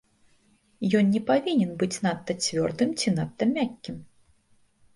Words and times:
Ён 0.99 1.05
не 1.15 1.21
павінен 1.27 1.75
быць 1.85 1.99
надта 2.07 2.31
цвёрдым 2.47 2.89
ці 3.03 3.15
надта 3.21 3.43
мяккім. 3.55 4.03